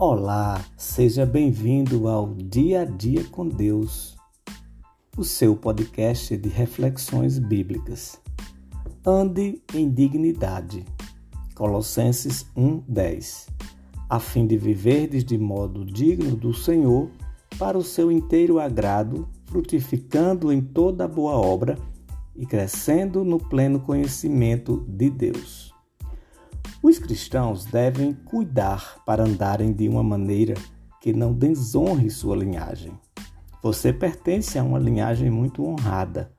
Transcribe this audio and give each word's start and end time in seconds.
Olá, 0.00 0.64
seja 0.76 1.26
bem-vindo 1.26 2.06
ao 2.06 2.32
Dia 2.32 2.82
a 2.82 2.84
Dia 2.84 3.24
com 3.32 3.48
Deus, 3.48 4.16
o 5.16 5.24
seu 5.24 5.56
podcast 5.56 6.36
de 6.36 6.48
reflexões 6.48 7.40
bíblicas. 7.40 8.20
Ande 9.04 9.60
em 9.74 9.90
dignidade. 9.90 10.84
Colossenses 11.52 12.46
1:10. 12.56 13.48
A 14.08 14.20
fim 14.20 14.46
de 14.46 14.56
viverdes 14.56 15.24
de 15.24 15.36
modo 15.36 15.84
digno 15.84 16.36
do 16.36 16.54
Senhor, 16.54 17.10
para 17.58 17.76
o 17.76 17.82
seu 17.82 18.12
inteiro 18.12 18.60
agrado, 18.60 19.28
frutificando 19.46 20.52
em 20.52 20.60
toda 20.60 21.08
boa 21.08 21.32
obra 21.32 21.76
e 22.36 22.46
crescendo 22.46 23.24
no 23.24 23.40
pleno 23.40 23.80
conhecimento 23.80 24.86
de 24.86 25.10
Deus. 25.10 25.67
Os 26.80 26.96
cristãos 26.96 27.64
devem 27.64 28.12
cuidar 28.12 29.02
para 29.04 29.24
andarem 29.24 29.72
de 29.72 29.88
uma 29.88 30.02
maneira 30.02 30.54
que 31.00 31.12
não 31.12 31.32
desonre 31.32 32.08
sua 32.08 32.36
linhagem. 32.36 32.92
Você 33.60 33.92
pertence 33.92 34.56
a 34.56 34.62
uma 34.62 34.78
linhagem 34.78 35.28
muito 35.28 35.66
honrada, 35.66 36.30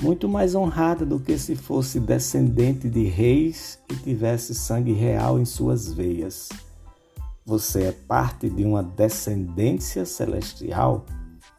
muito 0.00 0.26
mais 0.26 0.54
honrada 0.54 1.04
do 1.04 1.20
que 1.20 1.38
se 1.38 1.54
fosse 1.54 2.00
descendente 2.00 2.88
de 2.88 3.04
reis 3.04 3.78
e 3.92 3.96
tivesse 3.96 4.54
sangue 4.54 4.92
real 4.92 5.38
em 5.38 5.44
suas 5.44 5.92
veias. 5.92 6.48
Você 7.44 7.84
é 7.84 7.92
parte 7.92 8.48
de 8.48 8.64
uma 8.64 8.82
descendência 8.82 10.06
celestial, 10.06 11.04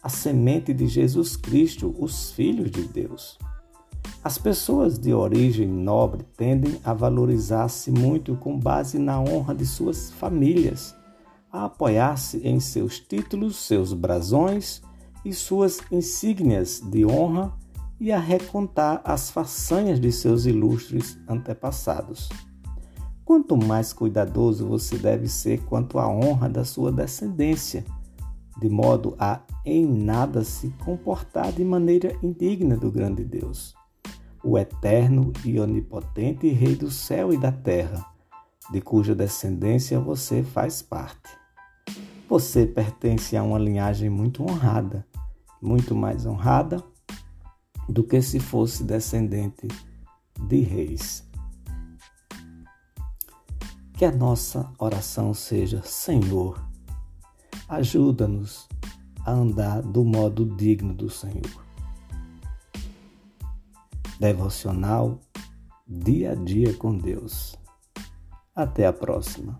a 0.01 0.09
semente 0.09 0.73
de 0.73 0.87
Jesus 0.87 1.35
Cristo, 1.35 1.95
os 1.99 2.31
filhos 2.31 2.71
de 2.71 2.83
Deus. 2.83 3.37
As 4.21 4.37
pessoas 4.37 4.99
de 4.99 5.13
origem 5.13 5.65
nobre 5.65 6.25
tendem 6.35 6.77
a 6.83 6.93
valorizar-se 6.93 7.89
muito 7.89 8.35
com 8.35 8.59
base 8.59 8.99
na 8.99 9.17
honra 9.17 9.55
de 9.55 9.65
suas 9.65 10.11
famílias, 10.11 10.93
a 11.49 11.65
apoiar-se 11.65 12.45
em 12.45 12.59
seus 12.59 12.99
títulos, 12.99 13.55
seus 13.55 13.93
brasões 13.93 14.81
e 15.23 15.33
suas 15.33 15.79
insígnias 15.89 16.81
de 16.81 17.05
honra 17.05 17.53
e 17.97 18.11
a 18.11 18.19
recontar 18.19 19.01
as 19.05 19.29
façanhas 19.29 20.01
de 20.01 20.11
seus 20.11 20.45
ilustres 20.45 21.17
antepassados. 21.25 22.27
Quanto 23.23 23.55
mais 23.55 23.93
cuidadoso 23.93 24.67
você 24.67 24.97
deve 24.97 25.29
ser 25.29 25.61
quanto 25.61 25.97
à 25.97 26.09
honra 26.09 26.49
da 26.49 26.65
sua 26.65 26.91
descendência, 26.91 27.85
de 28.59 28.67
modo 28.67 29.15
a 29.17 29.39
em 29.63 29.85
nada 29.85 30.43
se 30.43 30.67
comportar 30.83 31.53
de 31.53 31.63
maneira 31.63 32.13
indigna 32.21 32.75
do 32.75 32.91
grande 32.91 33.23
Deus 33.23 33.78
o 34.43 34.57
eterno 34.57 35.33
e 35.43 35.59
onipotente 35.59 36.47
Rei 36.49 36.75
do 36.75 36.89
céu 36.89 37.33
e 37.33 37.37
da 37.37 37.51
terra, 37.51 38.05
de 38.71 38.79
cuja 38.81 39.13
descendência 39.13 39.99
você 39.99 40.43
faz 40.43 40.81
parte. 40.81 41.29
Você 42.27 42.65
pertence 42.65 43.35
a 43.35 43.43
uma 43.43 43.57
linhagem 43.57 44.09
muito 44.09 44.43
honrada, 44.43 45.05
muito 45.61 45.95
mais 45.95 46.25
honrada 46.25 46.83
do 47.87 48.03
que 48.03 48.21
se 48.21 48.39
fosse 48.39 48.83
descendente 48.83 49.67
de 50.47 50.59
reis. 50.61 51.27
Que 53.93 54.05
a 54.05 54.11
nossa 54.11 54.71
oração 54.77 55.33
seja: 55.33 55.81
Senhor, 55.83 56.63
ajuda-nos 57.67 58.69
a 59.25 59.31
andar 59.31 59.81
do 59.81 60.05
modo 60.05 60.45
digno 60.45 60.93
do 60.93 61.09
Senhor 61.09 61.68
devocional 64.19 65.19
dia 65.87 66.33
a 66.33 66.35
dia 66.35 66.73
com 66.73 66.95
Deus. 66.95 67.57
Até 68.53 68.85
a 68.85 68.93
próxima. 68.93 69.57